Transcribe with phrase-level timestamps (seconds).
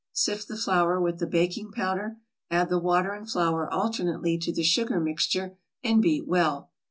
[0.13, 2.17] Sift the flour with the baking powder.
[2.49, 6.71] Add the water and flour alternately to the sugar mixture, and beat well.